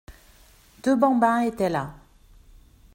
[0.83, 1.93] Deux bambins étaient là.